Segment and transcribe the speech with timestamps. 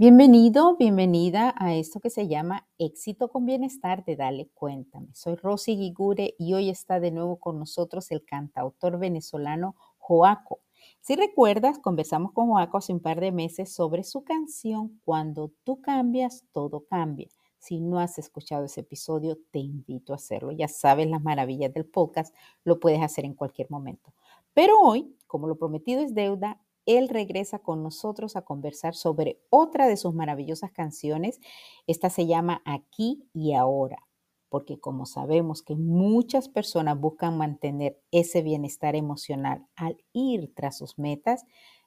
[0.00, 5.08] Bienvenido, bienvenida a esto que se llama Éxito con Bienestar de Dale Cuéntame.
[5.12, 10.60] Soy Rosy Guigure y hoy está de nuevo con nosotros el cantautor venezolano Joaco.
[11.02, 15.82] Si recuerdas, conversamos con Joaco hace un par de meses sobre su canción Cuando tú
[15.82, 17.28] cambias, todo cambia.
[17.58, 20.50] Si no has escuchado ese episodio, te invito a hacerlo.
[20.52, 24.14] Ya sabes las maravillas del podcast, lo puedes hacer en cualquier momento.
[24.54, 29.86] Pero hoy, como lo prometido es deuda, él regresa con nosotros a conversar sobre otra
[29.86, 31.40] de sus maravillosas canciones.
[31.86, 34.06] Esta se llama Aquí y Ahora,
[34.48, 40.98] porque como sabemos que muchas personas buscan mantener ese bienestar emocional al ir tras sus
[40.98, 41.44] metas,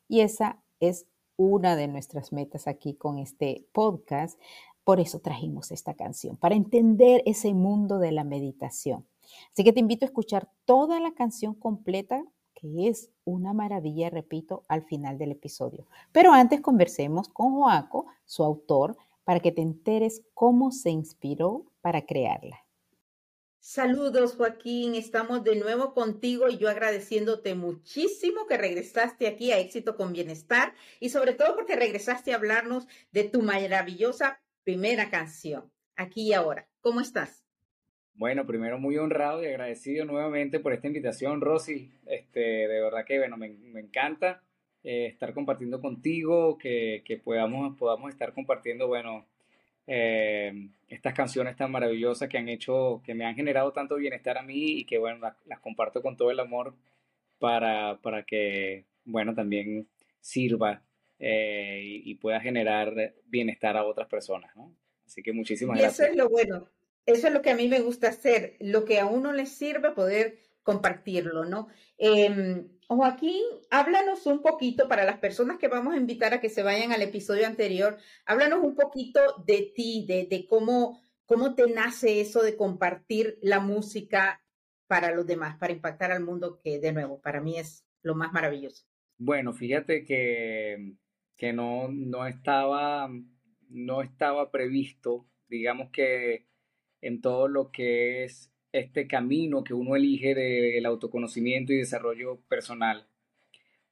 [0.08, 4.40] y esa es una de nuestras metas aquí con este podcast.
[4.84, 9.08] Por eso trajimos esta canción, para entender ese mundo de la meditación.
[9.52, 12.24] Así que te invito a escuchar toda la canción completa
[12.64, 15.88] es una maravilla, repito, al final del episodio.
[16.12, 22.06] Pero antes conversemos con Joaco, su autor, para que te enteres cómo se inspiró para
[22.06, 22.64] crearla.
[23.60, 29.96] Saludos Joaquín, estamos de nuevo contigo y yo agradeciéndote muchísimo que regresaste aquí a Éxito
[29.96, 36.28] con Bienestar y sobre todo porque regresaste a hablarnos de tu maravillosa primera canción, aquí
[36.28, 36.68] y ahora.
[36.82, 37.43] ¿Cómo estás?
[38.16, 41.92] Bueno, primero muy honrado y agradecido nuevamente por esta invitación, Rosy.
[42.06, 43.48] Este, de verdad que bueno, me,
[43.80, 44.42] encanta
[44.84, 49.26] eh, estar compartiendo contigo, que, podamos, podamos estar compartiendo, bueno,
[49.88, 54.44] eh, estas canciones tan maravillosas que han hecho, que me han generado tanto bienestar a
[54.44, 56.76] mí y que bueno, las, comparto con todo el amor
[57.40, 59.88] para, para que, bueno, también
[60.22, 60.84] sirva
[61.20, 64.76] eh, y, pueda generar bienestar a otras personas, ¿no?
[65.06, 66.00] Así que muchísimas gracias.
[66.00, 66.70] Y eso es lo bueno,
[67.06, 69.92] eso es lo que a mí me gusta hacer, lo que a uno le sirve
[69.92, 71.68] poder compartirlo, ¿no?
[71.98, 76.64] Eh, Joaquín, háblanos un poquito para las personas que vamos a invitar a que se
[76.64, 82.22] vayan al episodio anterior, háblanos un poquito de ti, de, de cómo, cómo te nace
[82.22, 84.42] eso de compartir la música
[84.88, 88.32] para los demás, para impactar al mundo, que de nuevo, para mí es lo más
[88.32, 88.86] maravilloso.
[89.18, 90.94] Bueno, fíjate que,
[91.36, 93.10] que no, no, estaba,
[93.70, 96.46] no estaba previsto, digamos que
[97.04, 103.06] en todo lo que es este camino que uno elige del autoconocimiento y desarrollo personal,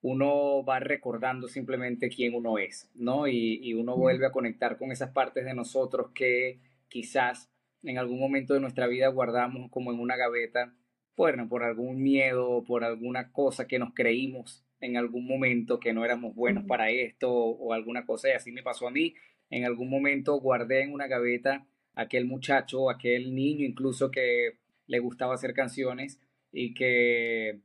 [0.01, 3.27] uno va recordando simplemente quién uno es, ¿no?
[3.27, 7.51] Y, uno vuelve a conectar con esas partes de nosotros que quizás
[7.83, 10.73] en algún momento de nuestra vida guardamos como en una gaveta,
[11.17, 16.05] bueno, por algún miedo, por alguna cosa que nos creímos en algún momento que no
[16.05, 19.15] éramos buenos para esto o alguna cosa, y así me pasó a mí.
[19.49, 24.57] En algún momento guardé en una gaveta aquel muchacho, aquel niño incluso que
[24.87, 26.19] le gustaba hacer canciones
[26.51, 27.59] y que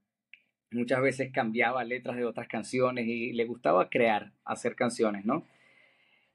[0.71, 5.47] muchas veces cambiaba letras de otras canciones y le gustaba crear, hacer canciones, ¿no?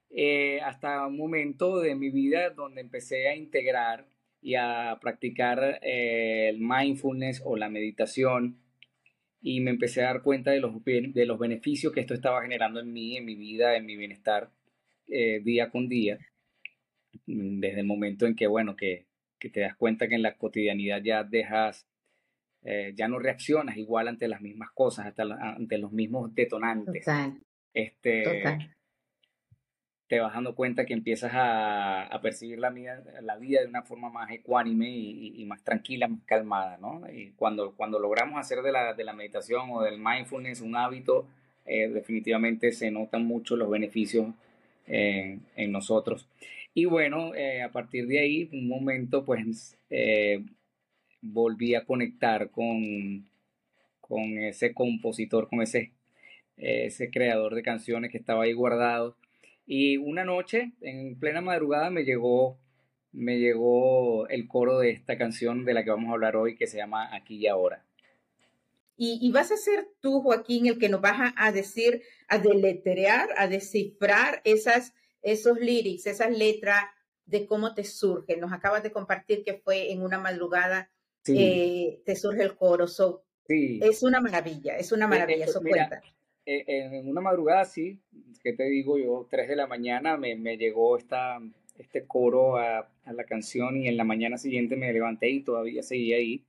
[0.10, 4.06] Eh, hasta un momento de mi vida donde empecé a integrar
[4.42, 8.58] y a practicar eh, el mindfulness o la meditación
[9.42, 12.80] y me empecé a dar cuenta de los, de los beneficios que esto estaba generando
[12.80, 14.52] en mí, en mi vida, en mi bienestar
[15.08, 16.20] eh, día con día.
[17.28, 19.06] Mm, desde el momento en que, bueno, que,
[19.40, 21.88] te das cuenta que en la cotidianidad ya dejas,
[22.64, 27.04] eh, ya no reaccionas igual ante las mismas cosas, hasta ante los mismos detonantes.
[27.74, 28.44] Este,
[30.08, 34.10] Te vas dando cuenta que empiezas a, percibir la vida, la vida de una forma
[34.10, 37.02] más ecuánime y, más tranquila, más calmada, ¿no?
[37.12, 41.26] Y cuando, cuando logramos hacer de la, de la meditación o del mindfulness un hábito,
[41.66, 44.28] eh, definitivamente se notan mucho los beneficios
[44.86, 46.28] en nosotros.
[46.74, 50.44] Y bueno, eh, a partir de ahí, un momento, pues eh,
[51.22, 53.30] volví a conectar con,
[54.00, 55.92] con ese compositor, con ese,
[56.56, 59.18] ese creador de canciones que estaba ahí guardado.
[59.66, 62.58] Y una noche, en plena madrugada, me llegó,
[63.12, 66.68] me llegó el coro de esta canción de la que vamos a hablar hoy, que
[66.68, 67.84] se llama Aquí y Ahora.
[68.96, 73.30] Y, y, vas a ser tú, Joaquín, el que nos vas a decir, a deletrear,
[73.36, 76.84] a descifrar esas esos lyrics, esas letras
[77.26, 78.40] de cómo te surgen.
[78.40, 80.90] Nos acabas de compartir que fue en una madrugada,
[81.28, 82.88] eh, te surge el coro.
[82.88, 83.80] sí.
[83.82, 86.02] Es una maravilla, es una maravilla, eso, cuenta.
[86.46, 88.00] Eh, en una madrugada, sí,
[88.44, 91.40] que te digo yo, tres de la mañana me, llegó esta,
[91.78, 96.18] este coro a, la canción y en la mañana siguiente me levanté y todavía seguía
[96.18, 96.46] ahí.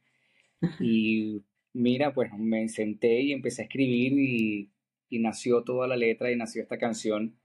[0.79, 1.43] Y
[1.73, 4.71] mira, pues me senté y empecé a escribir y,
[5.09, 7.37] y nació toda la letra y nació esta canción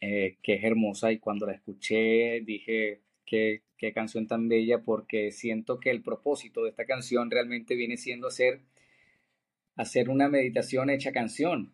[0.00, 5.32] eh, que es hermosa y cuando la escuché dije qué, qué canción tan bella porque
[5.32, 8.60] siento que el propósito de esta canción realmente viene siendo hacer,
[9.76, 11.72] hacer una meditación hecha canción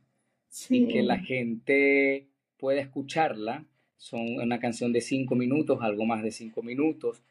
[0.69, 3.67] y que la gente pueda escucharla.
[3.97, 7.23] Son una canción de cinco minutos, algo más de cinco minutos.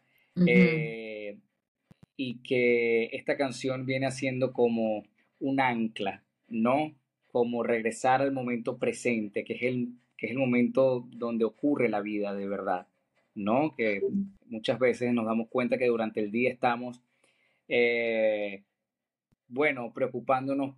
[0.47, 1.37] Eh,
[2.17, 5.03] y que esta canción viene haciendo como
[5.39, 6.93] un ancla, ¿no?
[7.31, 9.93] Como regresar al momento presente, que es el,
[10.23, 12.87] que es el momento donde ocurre la vida de verdad,
[13.35, 13.75] ¿no?
[13.75, 14.01] Que
[14.45, 17.01] muchas veces nos damos cuenta que durante el día estamos,
[17.67, 18.63] eh,
[19.49, 20.77] bueno, preocupándonos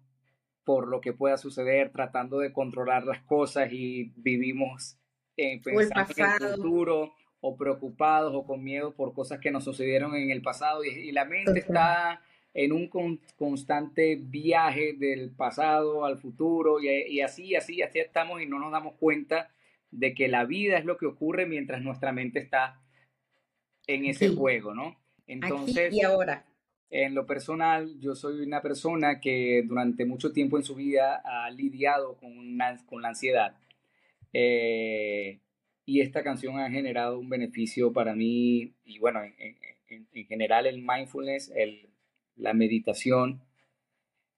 [0.63, 4.97] por lo que pueda suceder, tratando de controlar las cosas y vivimos
[5.38, 10.15] en pensando en el futuro o preocupados o con miedo por cosas que nos sucedieron
[10.15, 12.19] en el pasado y, la mente está
[12.56, 12.90] en un
[13.38, 18.72] constante viaje del pasado al futuro y, y, así, así, así estamos y no nos
[18.72, 19.52] damos cuenta
[19.92, 22.80] de que la vida es lo que ocurre mientras nuestra mente está
[23.88, 24.98] en ese juego, ¿no?
[25.28, 26.46] Entonces, y ahora.
[26.92, 31.50] En lo personal, yo soy una persona que durante mucho tiempo en su vida ha
[31.50, 33.57] lidiado con, con la ansiedad.
[34.31, 35.40] Eh,
[35.84, 41.52] y esta canción ha generado un beneficio para mí y bueno, en, general el mindfulness,
[41.56, 41.90] el,
[42.37, 43.41] la meditación,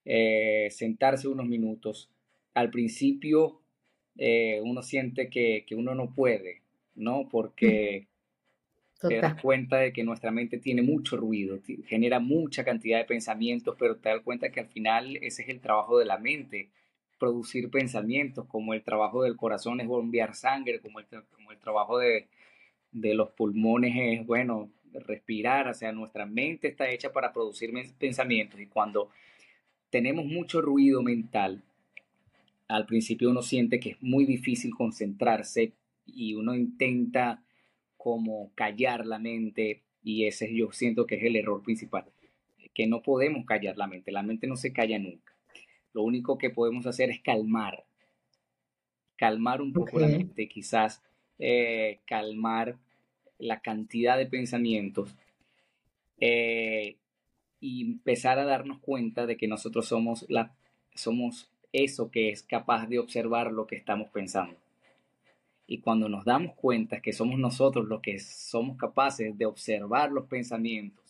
[0.05, 2.09] eh, sentarse unos minutos.
[2.53, 3.61] Al principio
[4.17, 6.61] eh, uno siente que, que, uno no puede,
[6.95, 7.27] ¿no?
[7.29, 8.07] Porque
[9.01, 13.75] te das cuenta de que nuestra mente tiene mucho ruido, genera mucha cantidad de pensamientos,
[13.77, 16.69] pero te das cuenta que al final ese es el trabajo de la mente
[17.19, 21.97] producir pensamientos, como el trabajo del corazón es bombear sangre, como el, como el trabajo
[21.97, 22.27] de,
[22.91, 28.59] de los pulmones es, bueno, respirar, o sea, nuestra mente está hecha para producir pensamientos
[28.59, 29.09] y cuando
[29.89, 31.63] tenemos mucho ruido mental,
[32.67, 35.73] al principio uno siente que es muy difícil concentrarse
[36.05, 37.43] y uno intenta
[37.95, 42.05] como callar la mente y ese yo siento que es el error principal,
[42.73, 45.33] que no podemos callar la mente, la mente no se calla nunca.
[45.93, 47.85] Lo único que podemos hacer es calmar,
[49.15, 51.01] calmar un poco la mente, quizás
[51.39, 52.77] eh, calmar
[53.39, 55.15] la cantidad de pensamientos
[56.19, 56.97] eh,
[57.59, 60.55] y empezar a darnos cuenta de que nosotros somos, la,
[60.95, 64.57] somos eso que es capaz de observar lo que estamos pensando.
[65.65, 70.27] Y cuando nos damos cuenta que somos nosotros los que somos capaces de observar los
[70.27, 71.03] pensamientos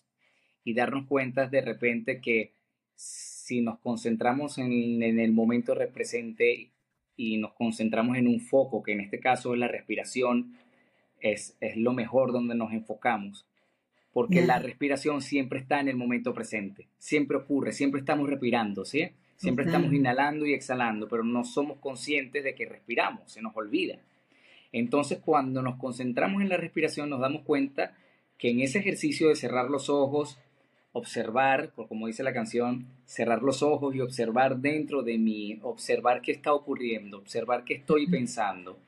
[0.64, 2.52] y darnos cuenta de repente que
[2.96, 6.72] si nos concentramos en, el momento presente
[7.16, 10.58] y nos concentramos en un foco, que en este caso es la respiración,
[11.22, 13.46] es, es lo mejor donde nos enfocamos,
[14.14, 19.10] porque la respiración siempre está en el momento presente, siempre ocurre, siempre estamos respirando, ¿sí?
[19.36, 24.00] Siempre estamos inhalando y exhalando, pero no somos conscientes de que respiramos, se nos olvida.
[24.72, 27.96] Entonces, cuando nos concentramos en la respiración, nos damos cuenta
[28.40, 30.40] que en ese ejercicio de cerrar los ojos,
[30.92, 36.32] observar, como dice la canción, cerrar los ojos y observar dentro de mí, observar qué
[36.32, 38.80] está ocurriendo, observar qué estoy pensando.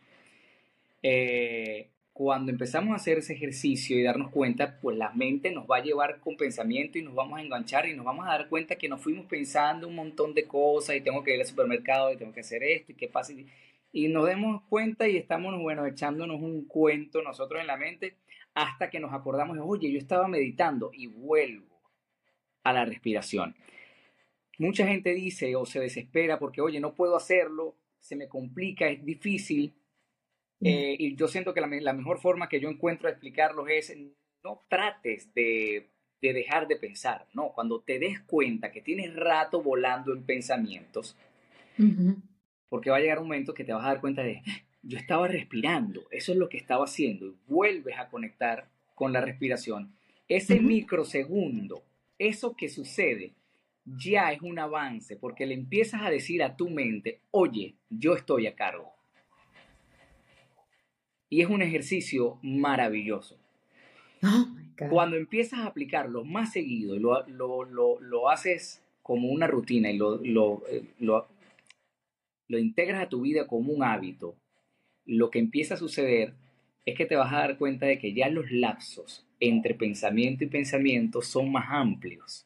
[1.04, 1.88] Eh,
[2.20, 5.82] cuando empezamos a hacer ese ejercicio y darnos cuenta, pues la mente nos va a
[5.82, 8.90] llevar con pensamiento y nos vamos a enganchar y nos vamos a dar cuenta que
[8.90, 12.34] nos fuimos pensando un montón de cosas y tengo que ir al supermercado y tengo
[12.34, 13.32] que hacer esto y qué pasa.
[13.94, 18.18] Y, nos demos cuenta y estamos, bueno, echándonos un cuento nosotros en la mente
[18.54, 21.80] hasta que nos acordamos, oye, yo estaba meditando y vuelvo
[22.66, 23.56] a la respiración.
[24.58, 29.06] Mucha gente dice o se desespera porque, oye, no puedo hacerlo, se me complica, es
[29.06, 29.74] difícil.
[30.62, 33.96] Eh, y yo siento que la, mejor forma que yo encuentro de explicarlo es,
[34.44, 35.88] no trates de,
[36.22, 37.54] dejar de pensar, ¿no?
[37.54, 41.16] Cuando te des cuenta que tienes rato volando en pensamientos,
[42.68, 44.42] porque va a llegar un momento que te vas a dar cuenta de,
[44.82, 49.22] yo estaba respirando, eso es lo que estaba haciendo, y vuelves a conectar con la
[49.22, 49.94] respiración.
[50.28, 51.84] Ese microsegundo
[52.20, 53.34] eso que sucede
[53.86, 58.46] ya es un avance porque le empiezas a decir a tu mente, oye, yo estoy
[58.46, 58.94] a cargo.
[61.30, 63.38] Y es un ejercicio maravilloso.
[64.24, 64.48] Oh
[64.90, 70.24] Cuando empiezas a aplicarlo más seguido y lo, lo, haces como una rutina y lo,
[70.68, 71.28] eh, lo,
[72.48, 74.36] lo integras a tu vida como un hábito,
[75.06, 76.34] lo que empieza a suceder
[76.86, 80.48] es que te vas a dar cuenta de que ya los lapsos entre pensamiento y
[80.48, 82.46] pensamiento son más amplios.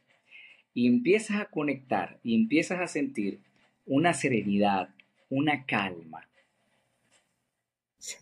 [0.73, 3.39] Y empiezas a conectar y empiezas a sentir
[3.85, 4.89] una serenidad,
[5.29, 6.27] una calma,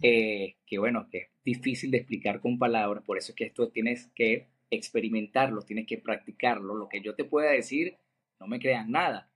[0.01, 3.69] eh, que bueno, que es difícil de explicar con palabras, por eso es que esto
[3.69, 6.75] tienes que experimentarlo, tienes que practicarlo.
[6.75, 7.97] Lo que yo te pueda decir,
[8.39, 9.29] no me crean nada,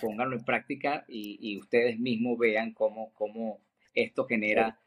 [0.00, 3.60] pónganlo en práctica y, ustedes mismos vean cómo, cómo
[3.94, 4.78] esto genera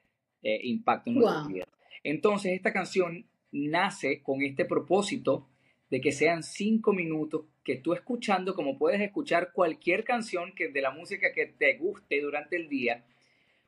[0.43, 1.67] eh, impacto en nuestra vida.
[2.03, 5.47] Entonces, esta canción nace con este propósito
[5.89, 10.81] de que sean cinco minutos que tú escuchando, como puedes escuchar cualquier canción que de
[10.81, 13.05] la música que te guste durante el día,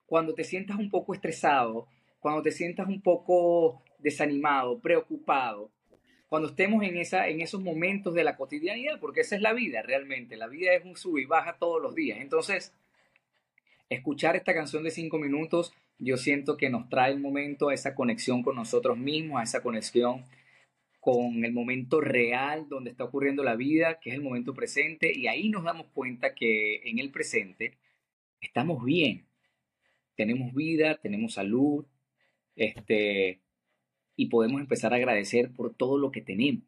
[0.09, 1.87] cuando te sientas un poco estresado,
[2.19, 5.71] cuando te sientas un poco desanimado, preocupado,
[6.27, 9.81] cuando estemos en, esa, en esos momentos de la cotidianidad, porque esa es la vida
[9.81, 12.19] realmente, la vida es un sub y baja todos los días.
[12.21, 12.73] Entonces,
[13.89, 17.93] escuchar esta canción de cinco minutos, yo siento que nos trae el momento a esa
[17.93, 20.25] conexión con nosotros mismos, a esa conexión
[20.99, 25.27] con el momento real donde está ocurriendo la vida, que es el momento presente, y
[25.27, 27.77] ahí nos damos cuenta que en el presente
[28.41, 29.28] estamos bien,
[30.19, 31.85] tenemos vida, tenemos salud,
[32.57, 33.39] este,
[34.17, 36.65] y podemos empezar a agradecer por todo lo que tenemos,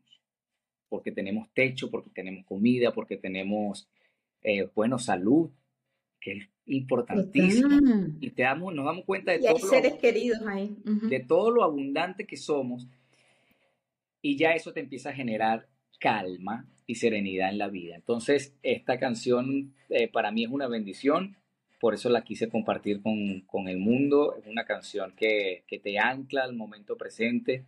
[0.88, 3.90] porque tenemos techo, porque tenemos comida, porque tenemos,
[4.42, 5.50] eh, bueno, salud,
[6.22, 7.78] que es importantísimo.
[8.22, 10.74] Y te damos, nos damos cuenta de, todo seres queridos ahí.
[10.86, 12.88] de todo lo abundante que somos
[14.22, 15.68] y ya eso te empieza a generar
[16.00, 17.96] calma y serenidad en la vida.
[17.96, 21.36] Entonces, esta canción eh, para mí es una bendición,
[21.82, 24.36] por eso la quise compartir con, el mundo.
[24.36, 27.66] Es una canción que, te ancla al momento presente,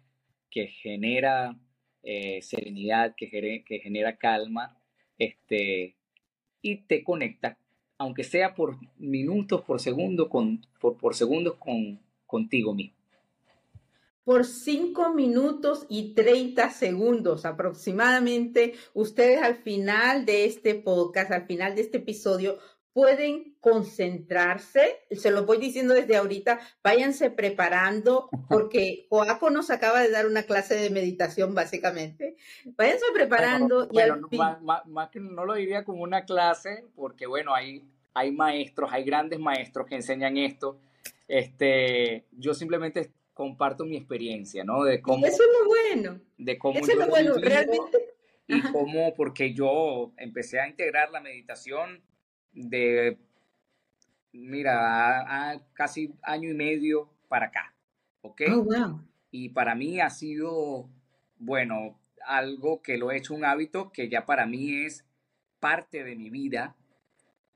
[0.52, 1.58] que genera
[2.04, 4.78] eh, serenidad, que, que genera calma,
[5.18, 5.96] este,
[6.62, 7.58] y te conecta,
[7.98, 13.04] aunque sea por minutos, por segundos, con, por, por segundos con, contigo mismo
[14.24, 18.74] por 5 minutos y 30 segundos aproximadamente.
[18.94, 22.58] Ustedes al final de este podcast, al final de este episodio,
[22.94, 30.12] pueden concentrarse, se lo voy diciendo desde ahorita, váyanse preparando, porque Joaco nos acaba de
[30.12, 32.36] dar una clase de meditación, básicamente.
[32.78, 33.90] Váyanse preparando.
[33.92, 34.22] y al
[34.86, 37.84] más, que no lo diría como una clase, porque bueno, hay,
[38.14, 40.78] hay maestros, hay grandes maestros que enseñan esto.
[41.28, 44.84] Este, yo simplemente comparto mi experiencia, ¿no?
[44.84, 46.22] De cómo, eso es lo bueno.
[46.38, 48.14] De cómo eso es lo bueno, realmente.
[48.46, 52.04] Y cómo, porque yo empecé a integrar la meditación
[52.54, 53.18] de,
[54.32, 57.74] mira, a, casi año y medio para acá,
[58.22, 58.42] ¿ok?
[58.52, 59.02] Oh, wow.
[59.32, 60.88] Y para mí ha sido,
[61.40, 65.06] bueno, algo que lo he hecho un hábito que ya para mí es
[65.60, 66.76] parte de mi vida.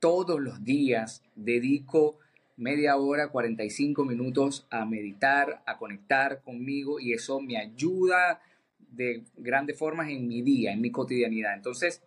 [0.00, 2.18] Todos los días dedico
[2.56, 8.40] media hora, 45 minutos a meditar, a conectar conmigo y eso me ayuda
[8.78, 11.54] de grandes formas en mi día, en mi cotidianidad.
[11.54, 12.02] Entonces,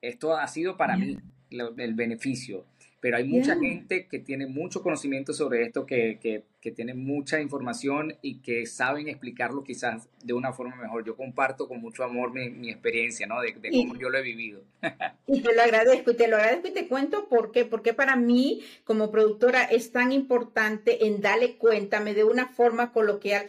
[0.00, 1.18] esto ha sido para mí
[1.50, 2.64] el beneficio
[3.00, 7.40] pero hay mucha gente que tiene mucho conocimiento sobre esto, que, que, que, tiene mucha
[7.40, 11.04] información y que saben explicarlo quizás de una forma mejor.
[11.04, 13.40] Yo comparto con mucho amor mi, mi experiencia, ¿no?
[13.40, 14.62] De, de cómo yo lo he vivido.
[15.28, 18.16] y te lo agradezco, y te lo agradezco y te cuento por qué, porque para
[18.16, 23.46] mí como productora es tan importante en darle cuéntame de una forma coloquial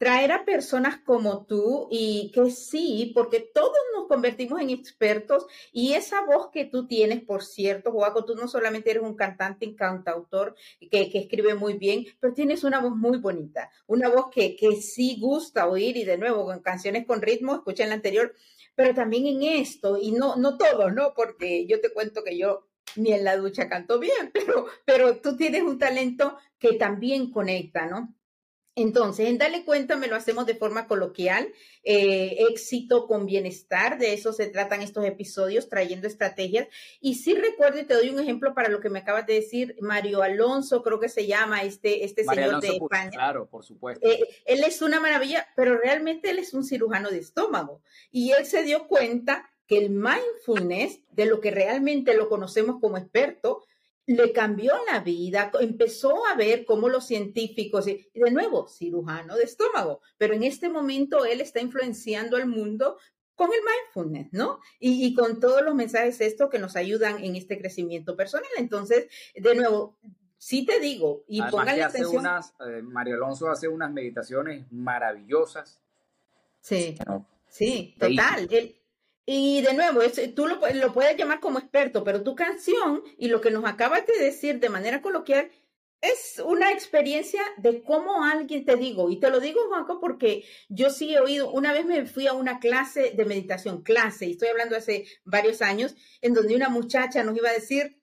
[0.00, 5.92] traer a personas como tú y que sí, porque todos nos convertimos en expertos y
[5.92, 9.76] esa voz que tú tienes, por cierto, Joaco, tú no solamente eres un cantante y
[9.76, 10.56] cantautor
[10.90, 14.76] que, que escribe muy bien, pero tienes una voz muy bonita, una voz que, que
[14.76, 18.34] sí gusta oír y de nuevo con canciones con ritmo, escuchen la anterior,
[18.74, 21.12] pero también en esto, y no, no todos, ¿no?
[21.12, 22.66] Porque yo te cuento que yo
[22.96, 27.84] ni en la ducha canto bien, pero, pero tú tienes un talento que también conecta,
[27.84, 28.14] ¿no?
[28.76, 34.12] Entonces, en Dale Cuenta me lo hacemos de forma coloquial, eh, éxito con bienestar, de
[34.12, 36.68] eso se tratan estos episodios, trayendo estrategias.
[37.00, 39.76] Y sí recuerdo, y te doy un ejemplo para lo que me acabas de decir,
[39.80, 43.10] Mario Alonso, creo que se llama este, este señor de España.
[43.10, 44.06] Claro, por supuesto.
[44.08, 47.82] Eh, él es una maravilla, pero realmente él es un cirujano de estómago.
[48.12, 52.98] Y él se dio cuenta que el mindfulness, de lo que realmente lo conocemos como
[52.98, 53.62] experto,
[54.14, 59.44] le cambió la vida, empezó a ver cómo los científicos, y de nuevo, cirujano de
[59.44, 62.98] estómago, pero en este momento él está influenciando al mundo
[63.36, 64.58] con el mindfulness, ¿no?
[64.80, 68.50] Y, con todos los mensajes estos que nos ayudan en este crecimiento personal.
[68.58, 69.96] Entonces, de nuevo,
[70.36, 72.26] sí te digo, y póngale atención.
[72.26, 75.80] Eh, Mario Alonso hace unas meditaciones maravillosas.
[76.60, 76.98] Sí,
[77.48, 78.48] sí, total.
[79.32, 80.00] Y de nuevo,
[80.34, 84.04] tú lo, lo, puedes llamar como experto, pero tu canción y lo que nos acabas
[84.04, 85.52] de decir de manera coloquial
[86.00, 90.90] es una experiencia de cómo alguien te digo, y te lo digo, Juanco, porque yo
[90.90, 94.48] sí he oído, una vez me fui a una clase de meditación, clase, y estoy
[94.48, 98.02] hablando hace varios años, en donde una muchacha nos iba a decir,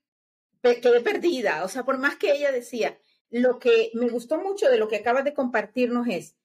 [0.61, 2.97] quedé perdida, o sea, por más que ella decía,
[3.29, 6.36] lo que me gustó mucho de lo que acabas de compartirnos es,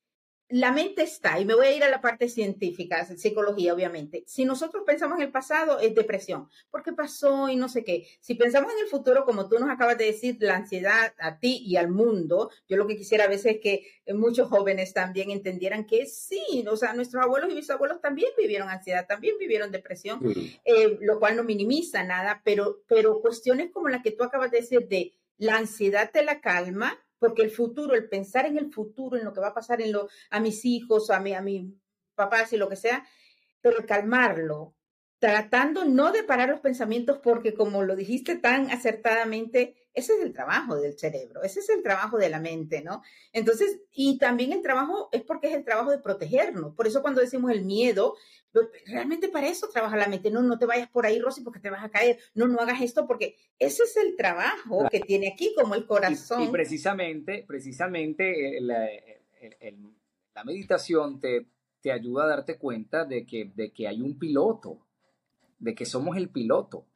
[0.53, 4.23] la mente está, y me voy a ir a la parte científica, psicología, obviamente.
[4.27, 8.07] Si nosotros pensamos en el pasado, es depresión, porque pasó y no sé qué.
[8.21, 11.63] Si pensamos en el futuro, como tú nos acabas de decir, la ansiedad a ti
[11.65, 15.87] y al mundo, yo lo que quisiera a veces es que muchos jóvenes también entendieran
[15.87, 20.21] que sí, o sea, nuestros abuelos y bisabuelos también vivieron ansiedad, también vivieron depresión,
[20.67, 24.61] eh, lo cual no minimiza nada, pero, pero cuestiones como la que tú acabas de
[24.61, 29.17] decir de la ansiedad te la calma, porque el futuro, el pensar en el futuro,
[29.17, 31.73] en lo que va a pasar en lo, a mis hijos, a mi, a mi
[32.17, 33.07] papás y lo que sea,
[33.61, 34.75] pero calmarlo,
[35.21, 40.33] tratando no de parar los pensamientos, porque como lo dijiste tan acertadamente, ese es el
[40.33, 43.03] trabajo del cerebro, ese es el trabajo de la mente, ¿no?
[43.33, 46.75] Entonces, y también el trabajo es porque es el trabajo de protegernos.
[46.75, 48.15] Por eso cuando decimos el miedo,
[48.87, 50.31] realmente para eso trabaja la mente.
[50.31, 52.19] No, no te vayas por ahí, Rosy, porque te vas a caer.
[52.35, 56.43] No, no hagas esto porque ese es el trabajo que tiene aquí como el corazón.
[56.43, 61.47] Y, precisamente, precisamente la meditación te,
[61.83, 64.79] te ayuda a darte cuenta de que, de que hay un piloto,
[65.59, 66.87] de que somos el piloto,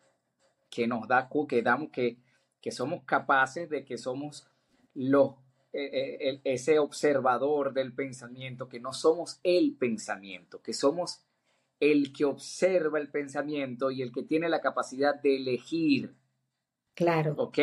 [0.71, 2.19] que nos da, que damos, que
[2.67, 4.45] que somos capaces de que somos
[4.93, 5.35] los,
[5.73, 11.21] eh, eh, ese observador del pensamiento, que no somos el pensamiento, que somos
[11.79, 16.17] el que observa el pensamiento y el que tiene la capacidad de elegir.
[16.95, 17.37] Claro.
[17.39, 17.59] ¿Ok?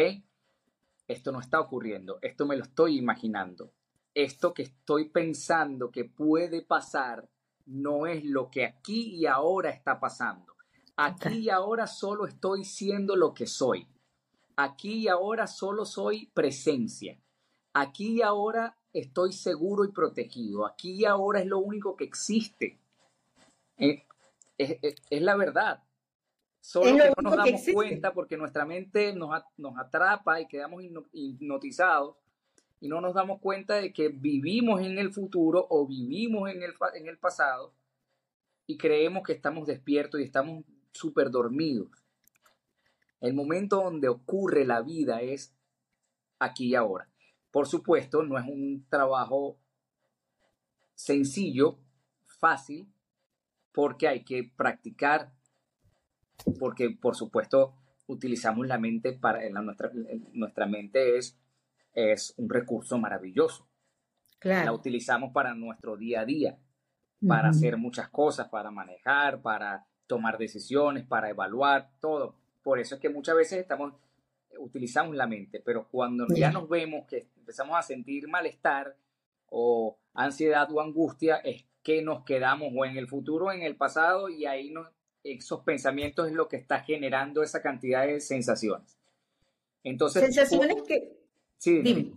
[1.05, 3.73] Esto no está ocurriendo, esto me lo estoy imaginando.
[4.13, 7.27] Esto que estoy pensando que puede pasar
[7.65, 10.53] no es lo que aquí y ahora está pasando.
[10.95, 13.85] Aquí y ahora solo estoy siendo lo que soy.
[14.55, 17.19] Aquí y ahora solo soy presencia.
[17.73, 20.65] Aquí y ahora estoy seguro y protegido.
[20.65, 22.77] Aquí y ahora es lo único que existe.
[23.77, 24.05] Eh,
[24.57, 25.83] es, la verdad.
[26.61, 29.31] Solo que no nos damos cuenta porque nuestra mente nos,
[29.77, 32.15] atrapa y quedamos hipnotizados
[32.79, 36.73] y no nos damos cuenta de que vivimos en el futuro o vivimos en el,
[36.93, 37.73] en el pasado
[38.65, 41.89] y creemos que estamos despiertos y estamos súper dormidos.
[43.23, 45.55] El momento donde ocurre la vida es
[46.39, 47.09] aquí y ahora.
[47.51, 49.61] Por supuesto, no es un trabajo
[50.93, 51.79] sencillo,
[52.25, 52.93] fácil,
[53.71, 55.31] porque hay que practicar,
[56.59, 57.77] porque por supuesto
[58.07, 59.89] utilizamos la mente para nuestra,
[60.33, 61.39] nuestra mente es,
[61.93, 63.69] es un recurso maravilloso.
[64.41, 66.59] La utilizamos para nuestro día a día,
[67.25, 72.42] para hacer muchas cosas, para manejar, para tomar decisiones, para evaluar, todo.
[72.63, 73.93] Por eso es que muchas veces estamos,
[74.57, 78.95] utilizamos la mente, pero cuando ya nos vemos que empezamos a sentir malestar
[79.49, 83.75] o ansiedad o angustia, es que nos quedamos o en el futuro o en el
[83.75, 84.87] pasado y ahí nos,
[85.23, 88.97] esos pensamientos es lo que está generando esa cantidad de sensaciones.
[89.83, 91.17] Entonces, sensaciones que...
[91.57, 92.13] Sí, dime.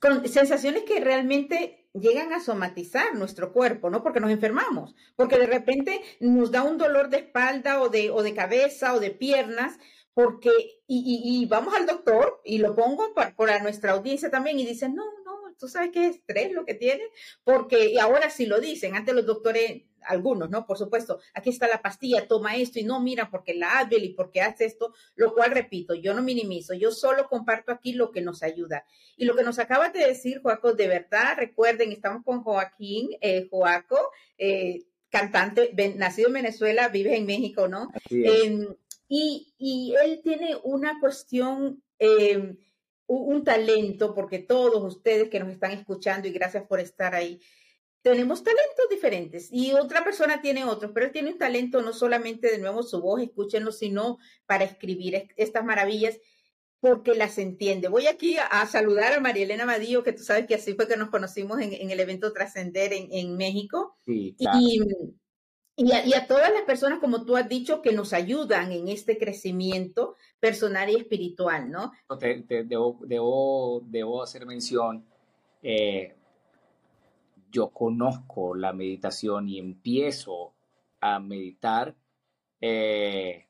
[0.00, 4.02] Con sensaciones que realmente llegan a somatizar nuestro cuerpo, ¿no?
[4.02, 8.22] Porque nos enfermamos, porque de repente nos da un dolor de espalda o de, o
[8.22, 9.78] de cabeza o de piernas,
[10.14, 10.50] porque,
[10.88, 15.54] y, vamos al doctor y lo pongo para, nuestra audiencia también y dicen, no, no,
[15.56, 17.04] tú sabes es estrés lo que tiene,
[17.44, 20.66] porque y ahora sí lo dicen, antes los doctores algunos, ¿no?
[20.66, 24.14] Por supuesto, aquí está la pastilla, toma esto y no, mira, porque la Advil y
[24.14, 28.20] porque hace esto, lo cual repito, yo no minimizo, yo solo comparto aquí lo que
[28.20, 28.84] nos ayuda.
[29.16, 33.48] Y lo que nos acaba de decir, Joaco, de verdad, recuerden, estamos con Joaquín, eh,
[33.50, 33.98] Joaco,
[34.36, 37.90] eh, cantante, nacido en Venezuela, vive en México, ¿no?
[38.10, 38.74] Em,
[39.08, 42.56] y, y, él tiene una cuestión, em,
[43.06, 47.40] un talento, porque todos ustedes que nos están escuchando y gracias por estar ahí,
[48.02, 52.50] tenemos talentos diferentes y otra persona tiene otros, pero él tiene un talento no solamente
[52.50, 56.18] de nuevo su voz, escúchenlo, sino para escribir estas maravillas
[56.80, 57.88] porque las entiende.
[57.88, 60.96] Voy aquí a, saludar a María Elena Madillo, que tú sabes que así fue que
[60.96, 63.96] nos conocimos en, el evento Trascender en, México.
[64.06, 64.34] y,
[65.76, 70.14] y, a, todas las personas, como tú has dicho, que nos ayudan en este crecimiento
[70.38, 71.92] personal y espiritual, ¿no?
[72.20, 75.04] debo, debo, debo, hacer mención.
[75.62, 76.14] Eh,
[77.50, 80.54] yo conozco la meditación y empiezo
[81.00, 81.96] a meditar
[82.60, 83.46] eh,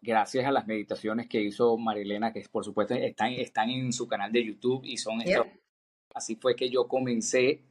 [0.00, 4.32] gracias a las meditaciones que hizo Marilena, que por supuesto están, están en su canal
[4.32, 5.20] de YouTube y son
[6.14, 7.62] Así fue que yo comencé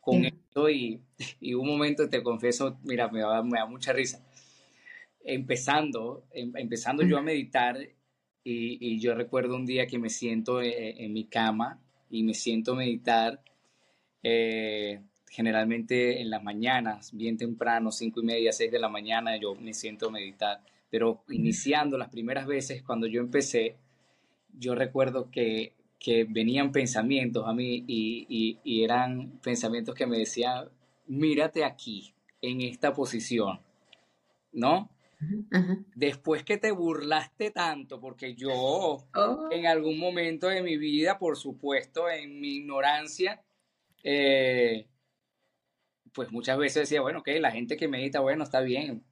[0.00, 1.00] con esto y,
[1.40, 4.22] y, un momento te confieso, mira, me da, me da mucha risa.
[5.24, 7.78] Empezando, em, empezando yo a meditar
[8.42, 12.34] y, y, yo recuerdo un día que me siento eh, en mi cama y me
[12.34, 13.42] siento a meditar
[14.24, 19.54] eh, generalmente en las mañanas, bien temprano, cinco y media, seis de la mañana, yo
[19.54, 20.60] me siento a meditar.
[20.90, 23.76] Pero iniciando las primeras veces, cuando yo empecé,
[24.58, 30.68] yo recuerdo que, que venían pensamientos a mí y, y, eran pensamientos que me decían,
[31.06, 33.60] mírate aquí, en esta posición,
[34.52, 34.88] ¿no?
[35.94, 39.48] Después que te burlaste tanto, porque yo oh.
[39.50, 43.42] en algún momento de mi vida, por supuesto, en mi ignorancia,
[44.04, 44.86] eh,
[46.12, 49.04] pues muchas veces decía, bueno, que la gente que medita, bueno, está bien,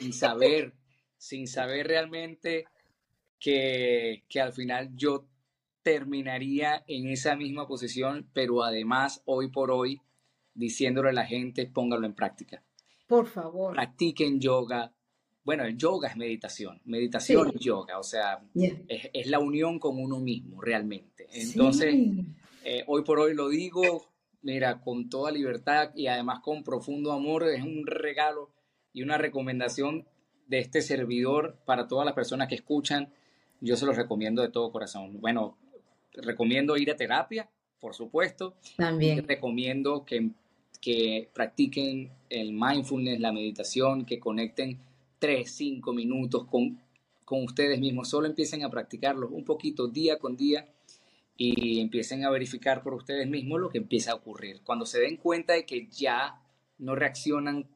[0.00, 0.74] sin saber,
[1.16, 2.64] sin saber realmente
[3.38, 5.28] que, que al final yo
[5.82, 10.00] terminaría en esa misma posición, pero además hoy por hoy
[10.54, 12.62] diciéndole a la gente, póngalo en práctica.
[13.06, 13.72] Por favor.
[13.72, 14.92] Practiquen yoga.
[15.44, 20.20] Bueno, el yoga es meditación, meditación es yoga, o sea, es, la unión con uno
[20.20, 21.26] mismo realmente.
[21.32, 21.94] Entonces,
[22.70, 24.04] eh, hoy por hoy lo digo,
[24.42, 28.50] mira, con toda libertad y además con profundo amor, es un regalo
[28.92, 30.06] y una recomendación
[30.48, 33.08] de este servidor para todas las personas que escuchan.
[33.62, 35.18] Yo se los recomiendo de todo corazón.
[35.18, 35.56] Bueno,
[36.12, 37.48] recomiendo ir a terapia,
[37.80, 38.54] por supuesto.
[38.76, 39.26] También.
[39.26, 40.28] recomiendo que,
[40.82, 44.78] que practiquen el mindfulness, la meditación, que conecten
[45.20, 46.78] 3, 5 minutos con,
[47.24, 48.10] con ustedes mismos.
[48.10, 50.68] Solo empiecen a practicarlo un poquito día con día
[51.40, 54.60] y empiecen a verificar por ustedes mismos lo que empieza a ocurrir.
[54.64, 56.42] Cuando se den cuenta de que ya
[56.78, 57.68] no reaccionan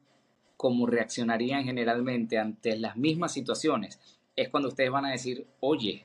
[0.57, 4.01] como reaccionarían generalmente ante las mismas situaciones,
[4.35, 6.05] es cuando ustedes van a decir, oye,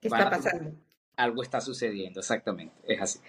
[0.00, 0.72] ¿qué está pasando?
[1.16, 3.20] Algo está sucediendo, exactamente, es así.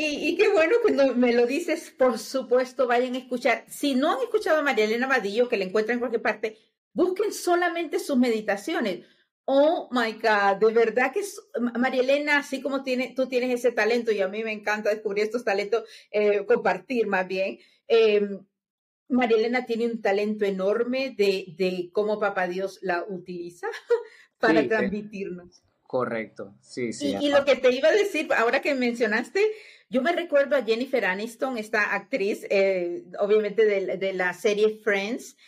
[0.00, 3.64] Y, qué bueno cuando me lo dices, por supuesto, vayan a escuchar.
[3.66, 6.56] Si no han escuchado a María Elena Vadillo, que la encuentran en cualquier parte,
[6.92, 9.04] busquen solamente sus meditaciones.
[9.50, 11.40] Oh my God, de verdad que es,
[11.78, 15.24] María Elena, así como tiene, tú tienes ese talento y a mí me encanta descubrir
[15.24, 17.58] estos talentos, eh, compartir más bien.
[17.86, 18.28] Eh,
[19.08, 23.68] María Elena tiene un talento enorme de, de cómo Papá Dios la utiliza
[24.38, 25.62] para transmitirnos.
[25.82, 27.16] Correcto, sí, sí.
[27.18, 29.40] Y, y, lo que te iba a decir, ahora que mencionaste,
[29.90, 35.38] yo me recuerdo a Jennifer Aniston, esta actriz, eh, obviamente de, la serie Friends,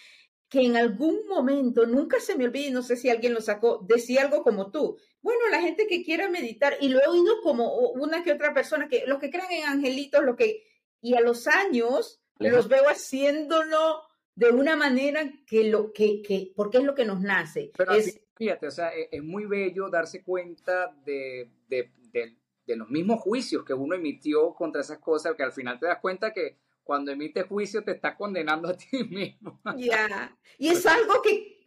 [0.50, 4.22] que en algún momento, nunca se me olvide, no sé si alguien lo sacó, decía
[4.22, 4.98] algo como tú.
[5.22, 8.88] Bueno, la gente que quiera meditar, y lo he oído como una que otra persona,
[8.88, 10.64] que los que crean en angelitos, lo que,
[11.00, 14.02] y a los años los veo haciéndolo
[14.34, 17.70] de una manera que lo que, que porque es lo que nos nace.
[17.76, 21.92] Pero es, fíjate, o sea, e, es, muy bello darse cuenta de, de,
[22.66, 25.98] de los mismos juicios que uno emitió contra esas cosas, que al final te das
[26.00, 29.60] cuenta que cuando emites juicio te estás condenando a ti mismo.
[29.76, 31.66] Ya, y es algo que...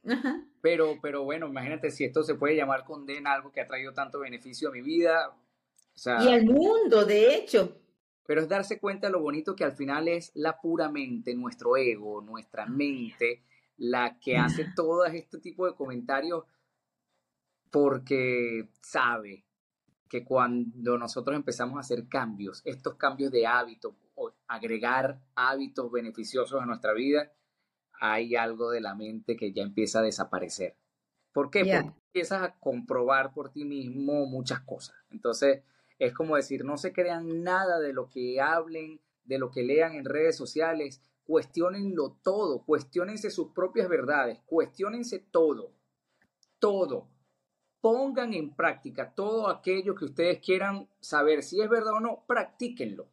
[0.62, 4.20] Pero, pero bueno, imagínate si esto se puede llamar condena, algo que ha traído tanto
[4.20, 5.34] beneficio a mi vida.
[5.96, 7.80] y al mundo, de hecho.
[8.26, 11.76] Pero es darse cuenta de lo bonito que al final es la pura mente, nuestro
[11.78, 13.44] ego, nuestra mente,
[13.78, 16.46] la que hace todo este tipo de comentarios
[17.70, 19.44] porque sabe,
[20.14, 23.96] que cuando nosotros empezamos a hacer cambios, estos cambios de hábito o
[24.48, 27.32] agregar hábitos beneficiosos a nuestra vida,
[28.00, 30.76] hay algo de la mente que ya empieza a desaparecer.
[31.32, 31.60] ¿Por qué?
[31.62, 34.96] Porque empiezas a comprobar por ti mismo muchas cosas.
[35.10, 35.64] Entonces,
[35.98, 39.94] es como decir, no se crean nada de lo que hablen, de lo que lean
[39.96, 45.74] en redes sociales, cuestionenlo todo, cuestionense sus propias verdades, cuestionense todo,
[46.60, 47.08] todo
[47.84, 53.10] pongan en práctica todo aquello que ustedes quieran saber si es verdad o no, practíquenlo.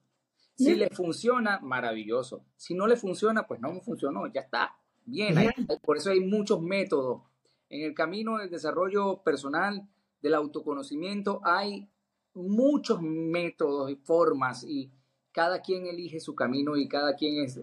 [0.65, 2.45] Si les funciona, maravilloso.
[2.57, 4.77] Si no les funciona, pues no funcionó, ya está.
[5.05, 5.35] Bien,
[5.83, 7.23] por eso hay muchos métodos.
[7.69, 9.89] En el camino del desarrollo personal,
[10.23, 11.89] del autoconocimiento, hay
[12.35, 14.93] muchos métodos y formas y
[15.33, 17.59] cada quien elige su camino y cada quien es,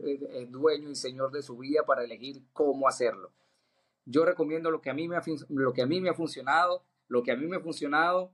[0.50, 3.32] dueño y señor de su vida para elegir cómo hacerlo.
[4.06, 6.84] Yo recomiendo lo que a mí me ha, lo que a mí me ha funcionado
[7.08, 8.34] lo que a mí me ha funcionado,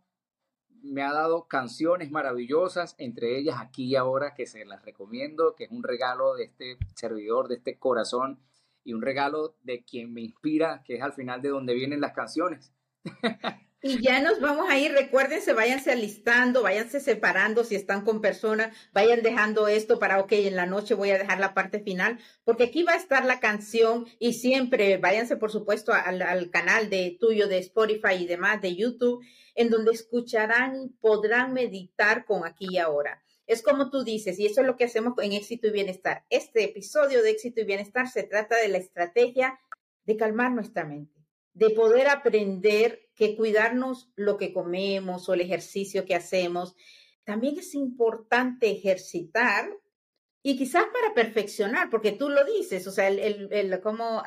[0.83, 5.63] me ha dado canciones maravillosas, entre ellas aquí y ahora, que se las recomiendo, que
[5.63, 8.39] es un regalo de este servidor, de este corazón,
[8.83, 12.11] y un regalo de quien me inspira, que es al final de donde vienen las
[12.11, 12.73] canciones.
[13.85, 18.73] Y ya nos vamos a ir, recuérdense, váyanse alistando, váyanse separando si están con personas,
[18.93, 22.63] vayan dejando esto para, ok, en la noche voy a dejar la parte final, porque
[22.63, 27.49] aquí va a estar la canción y siempre váyanse, por supuesto, al, canal de tuyo
[27.49, 29.21] de Spotify y demás, de YouTube,
[29.53, 33.21] en donde escucharán y podrán meditar con aquí y ahora.
[33.47, 36.23] Es como tú dices, y eso es lo que hacemos en éxito y bienestar.
[36.29, 39.59] Este episodio de éxito y bienestar se trata de la estrategia
[40.05, 41.22] de calmar nuestra mente
[41.53, 46.75] de poder aprender que cuidarnos lo que comemos o el ejercicio que hacemos.
[47.23, 49.69] También es importante ejercitar
[50.41, 54.21] y quizás para perfeccionar, porque tú lo dices, o sea, el, el, como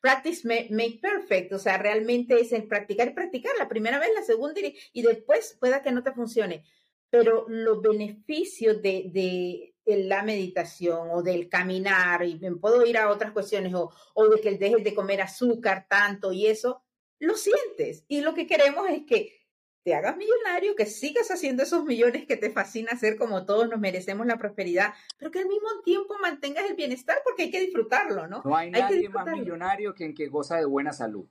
[0.00, 4.22] practice make, perfect, o sea, realmente es el practicar y practicar la primera vez, la
[4.22, 4.60] segunda
[4.92, 6.64] y, después pueda que no te funcione.
[7.10, 13.32] Pero los beneficios de la meditación o del caminar y me puedo ir a otras
[13.32, 16.82] cuestiones o, o de que dejes de comer azúcar tanto y eso,
[17.18, 18.04] lo sientes.
[18.08, 19.44] Y lo que queremos es que
[19.84, 23.78] te hagas millonario, que sigas haciendo esos millones que te fascina hacer como todos nos
[23.78, 28.26] merecemos la prosperidad, pero que al mismo tiempo mantengas el bienestar porque hay que disfrutarlo,
[28.26, 28.40] ¿no?
[28.44, 31.26] No hay, nadie más millonario que en que goza de buena salud.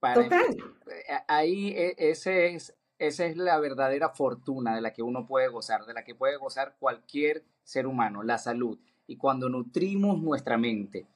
[0.00, 0.56] Total.
[0.88, 5.46] Eh, ahí e, ese es, esa es la verdadera fortuna de la que uno puede
[5.46, 8.78] gozar, de la que puede gozar cualquier ser humano, la salud.
[9.06, 11.06] Y cuando nutrimos nuestra mente,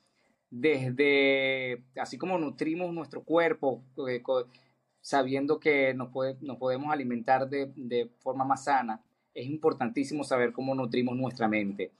[0.50, 4.22] desde, así como nutrimos nuestro cuerpo, eh,
[5.00, 9.02] sabiendo que nos, nos podemos alimentar de, de forma más sana,
[9.34, 11.92] es importantísimo saber cómo nutrimos nuestra mente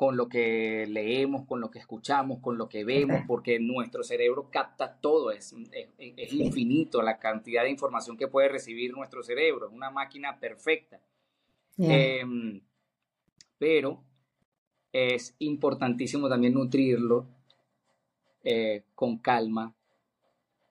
[0.00, 4.48] con lo que leemos, con lo que escuchamos, con lo que vemos, porque nuestro cerebro
[4.50, 5.54] capta todo, es,
[5.98, 11.02] es, infinito la cantidad de información que puede recibir nuestro cerebro, es una máquina perfecta.
[13.60, 14.02] Pero
[14.90, 17.26] es importantísimo también nutrirlo
[18.42, 19.74] eh, con calma,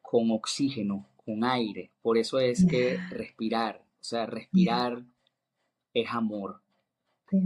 [0.02, 1.92] con oxígeno, con aire.
[2.02, 5.04] Por eso es que respirar, o sea, respirar
[5.94, 6.62] es amor.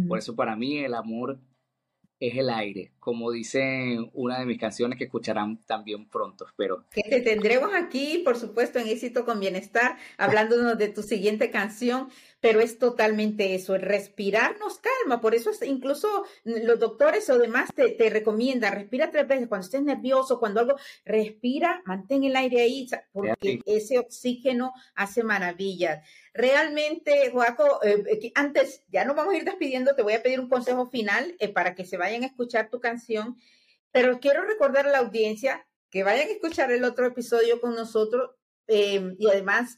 [0.08, 1.40] Por eso para mí el amor
[2.22, 6.86] es el aire, como dice una de mis canciones que escucharán también pronto, espero.
[6.90, 12.08] Que te tendremos aquí, por supuesto, en Éxito con Bienestar, hablándonos de tu siguiente canción,
[12.44, 17.70] pero es totalmente eso, el respirar nos calma, por eso incluso los doctores o demás
[17.74, 20.76] te, te recomiendan, respira tres veces, cuando estés nervioso, cuando algo,
[21.06, 26.06] respira, mantén el aire ahí, porque ese oxígeno hace maravillas.
[26.34, 30.42] Realmente, Joaco, eh, eh, antes, ya nos vamos a ir despidiendo, te voy a pedir
[30.42, 33.38] un consejo final eh, para que se vayan a escuchar tu canción,
[33.94, 38.32] pero quiero recordar a la audiencia que vayan a escuchar el otro episodio con nosotros
[38.68, 39.78] y además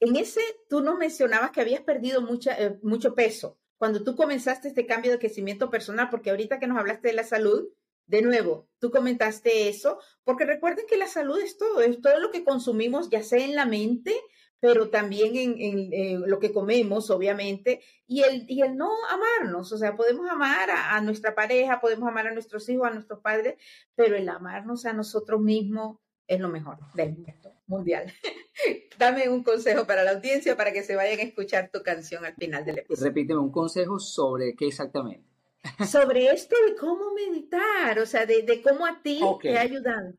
[0.00, 3.58] en ese, tú nos mencionabas que habías perdido mucha, eh, mucho peso.
[3.76, 7.24] Cuando tú comenzaste este cambio de crecimiento personal, porque ahorita que nos hablaste de la
[7.24, 7.68] salud,
[8.06, 12.32] de nuevo, tú comentaste eso, porque recuerden que la salud es todo, es todo lo
[12.32, 14.12] que consumimos, ya sea en la mente,
[14.58, 19.96] pero también en, lo que comemos, obviamente, y el, y el no amarnos, o sea,
[19.96, 23.54] podemos amar a, nuestra pareja, podemos amar a nuestros hijos, a nuestros padres,
[23.94, 25.98] pero el amarnos a nosotros mismos
[26.30, 28.06] es lo mejor del mundo mundial.
[28.98, 32.36] Dame un consejo para la audiencia para que se vayan a escuchar tu canción al
[32.36, 33.08] final del episodio.
[33.08, 35.28] Repíteme un consejo sobre qué exactamente.
[35.86, 40.14] Sobre esto de cómo meditar, o sea, de, cómo a ti te ha ayudado.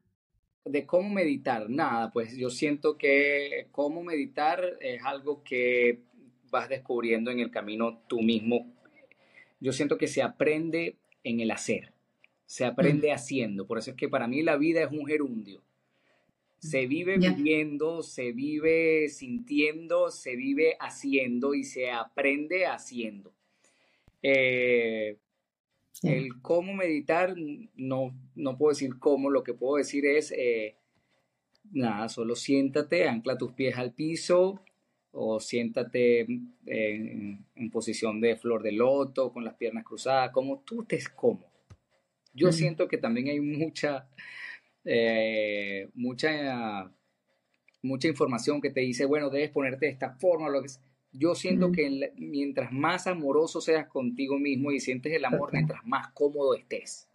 [0.65, 6.03] De cómo meditar, nada, pues yo siento que cómo meditar es algo que
[6.51, 8.71] vas descubriendo en el camino tú mismo.
[9.59, 11.91] Yo siento que se aprende en el hacer,
[12.45, 13.15] se aprende mm.
[13.15, 15.63] haciendo, por eso es que para mí la vida es un gerundio
[16.61, 23.33] se vive viviendo, se vive sintiendo, se vive haciendo y se aprende haciendo.
[24.21, 25.17] Eh,
[26.03, 27.33] el cómo meditar,
[27.75, 30.75] no, no puedo decir cómo, lo que puedo decir es, eh,
[31.71, 34.61] nada, solo siéntate, ancla tus pies al piso
[35.13, 36.19] o siéntate
[36.67, 41.49] en, en posición de flor de loto, con las piernas cruzadas, como tú estés cómodo.
[42.35, 44.07] Yo siento que también hay mucha
[44.85, 46.91] eh, mucha,
[47.81, 50.49] mucha información que te dice, bueno, debes ponerte de esta forma.
[50.49, 50.69] Lo que
[51.11, 56.09] Yo siento que mientras más amoroso seas contigo mismo y sientes el amor, mientras más
[56.13, 57.07] cómodo estés.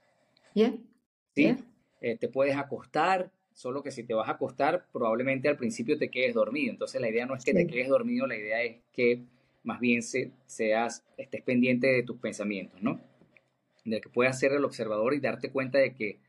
[0.55, 0.87] Bien.
[1.35, 1.57] ¿Sí?
[2.01, 6.11] Eh, te puedes acostar, solo que si te vas a acostar, probablemente al principio te
[6.11, 6.71] quedes dormido.
[6.71, 9.25] Entonces la idea no es que te quedes dormido, la idea es que
[9.65, 13.01] más bien se, seas, estés pendiente de tus pensamientos, ¿no?
[13.85, 16.21] De que puedas ser el observador y darte cuenta de que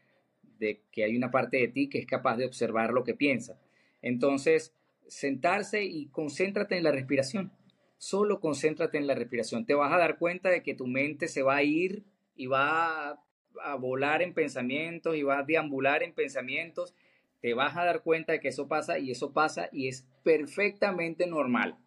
[0.59, 3.59] de que hay una parte de ti que es capaz de observar lo que piensa.
[4.01, 4.73] Entonces,
[5.07, 7.51] sentarse y concéntrate en la respiración.
[7.97, 9.65] Solo concéntrate en la respiración.
[9.65, 12.03] Te vas a dar cuenta de que tu mente se va a ir
[12.35, 13.19] y va
[13.63, 16.93] a, volar en pensamientos y va a deambular en pensamientos.
[17.41, 21.25] Te vas a dar cuenta de que eso pasa y eso pasa y es perfectamente
[21.25, 21.77] normal.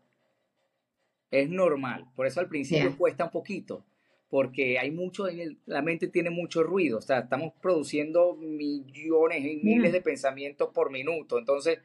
[1.30, 2.06] Es normal.
[2.16, 3.85] Por eso al principio cuesta un poquito
[4.31, 9.57] porque hay mucho, en la mente tiene mucho ruido, o sea, estamos produciendo millones y
[9.57, 11.81] miles de pensamientos por minuto, entonces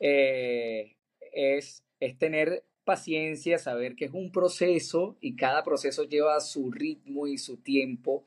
[0.00, 0.96] eh,
[1.32, 7.28] es, es tener paciencia, saber que es un proceso y cada proceso lleva su ritmo
[7.28, 8.26] y su tiempo.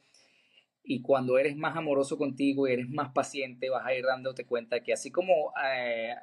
[0.86, 4.82] Y cuando eres más amoroso contigo y eres más paciente, vas a ir dándote cuenta
[4.82, 6.16] que así como eh,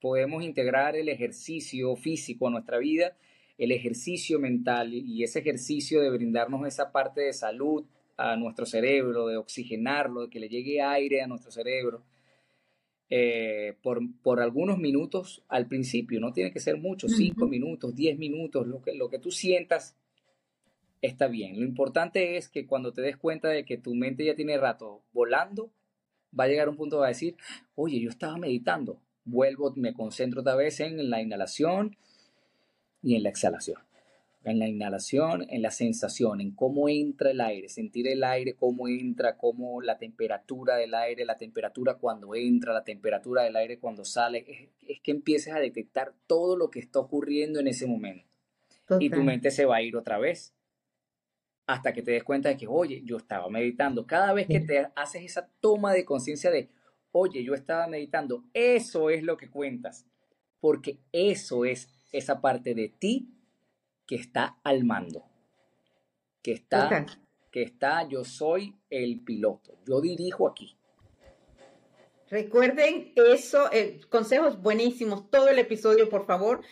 [0.00, 3.16] podemos integrar el ejercicio físico a nuestra vida,
[3.58, 7.84] el ejercicio mental y ese ejercicio de brindarnos esa parte de salud
[8.16, 12.02] a nuestro cerebro, de oxigenarlo, de que le llegue aire a nuestro cerebro,
[13.10, 18.18] eh, por, por, algunos minutos al principio, no tiene que ser mucho, cinco minutos, diez
[18.18, 19.96] minutos, lo que, lo que tú sientas
[21.02, 21.58] está bien.
[21.58, 25.02] Lo importante es que cuando te des cuenta de que tu mente ya tiene rato
[25.12, 25.70] volando,
[26.38, 27.36] va a llegar un punto de decir,
[27.74, 31.96] oye, yo estaba meditando, vuelvo, me concentro otra vez en la inhalación,
[33.04, 33.78] y en la exhalación.
[34.46, 38.88] en la inhalación, en la sensación, en cómo entra el aire, sentir el aire, cómo
[38.88, 44.04] entra, cómo la temperatura del aire, la temperatura cuando entra, la temperatura del aire cuando
[44.04, 44.44] sale,
[44.86, 48.26] es, que empieces a detectar todo lo que está ocurriendo en ese momento.
[49.00, 50.54] Y tu mente se va a ir otra vez
[51.66, 54.06] hasta que te des cuenta de que, oye, yo estaba meditando.
[54.06, 56.68] Cada vez que te haces esa toma de conciencia de,
[57.12, 60.06] oye, yo estaba meditando, eso es lo que cuentas,
[60.60, 63.28] porque eso es esa parte de ti
[64.06, 65.24] que está al mando,
[66.42, 67.06] que está,
[67.50, 70.76] que está, yo soy el piloto, yo dirijo aquí.
[72.30, 76.62] Recuerden eso, eh, consejos buenísimos, todo el episodio, por favor.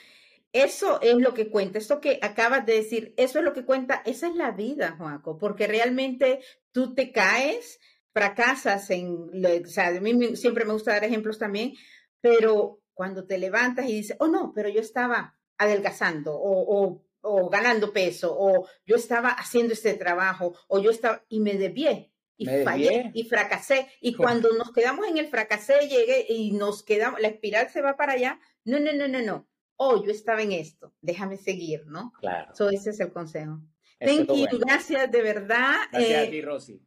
[0.53, 4.03] Eso es lo que cuenta, eso que acabas de decir, eso es lo que cuenta,
[4.05, 6.41] esa es la vida, Joaco, porque realmente
[6.73, 7.81] tú te caes,
[8.13, 11.73] fracasas en, o sea, a mí siempre me gusta dar ejemplos también,
[12.21, 17.93] pero cuando te levantas y dices, oh no, pero yo estaba adelgazando o o ganando
[17.93, 23.11] peso, o yo estaba haciendo este trabajo, o yo estaba y me desvié y fallé
[23.15, 23.87] y fracasé.
[24.01, 27.97] Y cuando nos quedamos en el fracasé, llegué y nos quedamos, la espiral se va
[27.97, 28.41] para allá.
[28.65, 29.49] No, no, no, no, no.
[29.77, 32.13] Oh, yo estaba en esto, déjame seguir, ¿no?
[32.21, 32.55] Claro.
[32.55, 33.61] So, ese es el consejo.
[33.99, 35.77] Thank you, gracias de verdad.
[35.93, 36.83] Gracias a eh, ti, Rosy.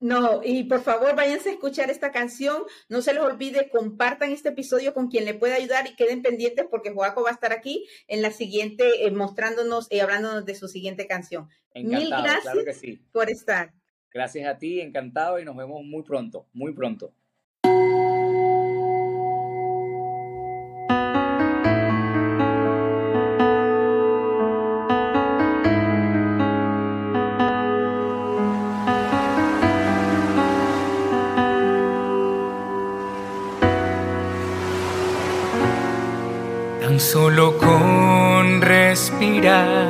[0.00, 2.62] No, y por favor váyanse a escuchar esta canción.
[2.88, 6.66] No se les olvide, compartan este episodio con quien le pueda ayudar y queden pendientes
[6.70, 10.68] porque Joaco va a estar aquí en la siguiente, eh, mostrándonos y hablándonos de su
[10.68, 11.48] siguiente canción.
[11.74, 12.80] Mil gracias
[13.12, 13.74] por estar.
[14.12, 17.14] Gracias a ti, encantado y nos vemos muy pronto, muy pronto.
[37.30, 39.86] Solo con respirar,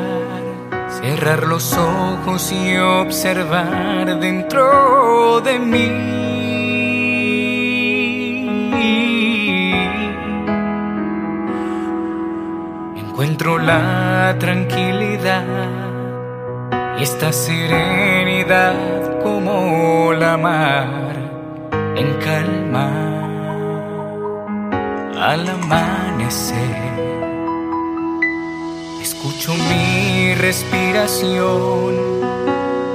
[1.01, 5.89] cerrar los ojos y observar dentro de mí.
[12.99, 15.45] Encuentro la tranquilidad
[16.99, 18.75] y esta serenidad
[19.23, 21.17] como la mar
[21.97, 22.91] en calma
[25.17, 26.90] al amanecer.
[29.23, 31.95] Escucho mi respiración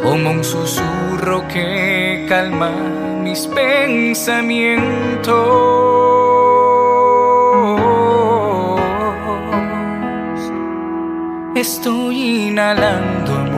[0.02, 2.72] como un susurro que calma
[3.22, 5.36] mis pensamientos.
[11.54, 13.55] Estoy inhalando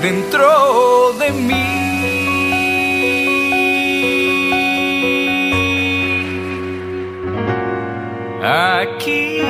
[0.00, 1.80] dentro de mí.
[8.42, 9.40] aquí.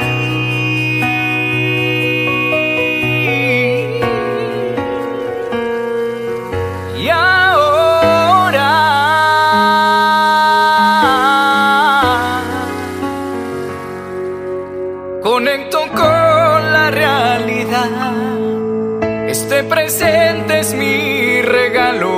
[19.70, 22.10] Presente es mi regalo.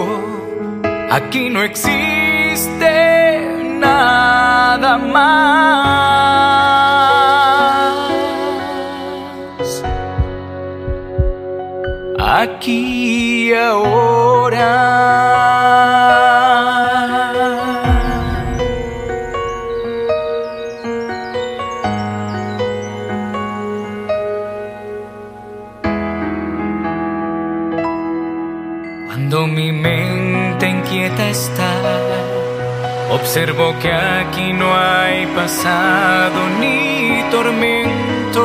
[1.10, 2.88] Aquí no existe
[3.78, 5.92] nada más.
[12.18, 15.31] Aquí ahora.
[33.34, 38.44] Observo que aquí no hay pasado ni tormento.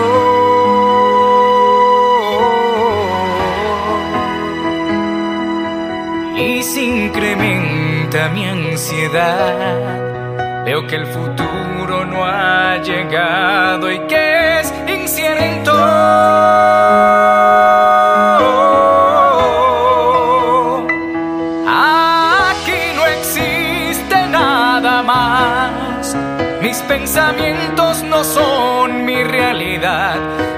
[6.38, 10.64] Y se incrementa mi ansiedad.
[10.64, 15.47] Veo que el futuro no ha llegado y que es incierto.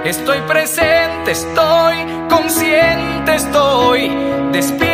[0.10, 1.98] Estoy presente, estoy
[2.32, 4.10] consciente, estoy
[4.52, 4.89] despierto.